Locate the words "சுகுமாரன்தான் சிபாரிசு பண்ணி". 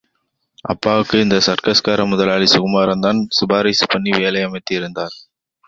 2.45-4.11